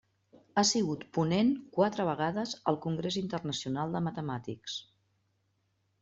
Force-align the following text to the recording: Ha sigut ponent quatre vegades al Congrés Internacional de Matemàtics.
Ha 0.59 0.61
sigut 0.67 1.01
ponent 1.17 1.51
quatre 1.75 2.05
vegades 2.07 2.53
al 2.71 2.79
Congrés 2.85 3.17
Internacional 3.21 3.93
de 3.97 4.01
Matemàtics. 4.07 4.79